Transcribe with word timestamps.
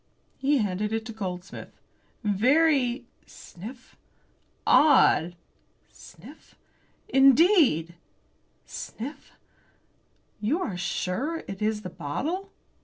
He 0.39 0.57
handed 0.57 0.91
it 0.93 1.05
to 1.05 1.11
Goldsmith. 1.13 1.79
"Very" 2.23 3.05
sniff! 3.27 3.95
"odd" 4.65 5.35
sniff! 5.91 6.55
"indeed" 7.07 7.93
sniff. 8.65 9.33
"You 10.39 10.59
are 10.59 10.75
sure 10.75 11.43
it 11.47 11.61
is 11.61 11.83
the 11.83 11.91
bottle?" 11.91 12.49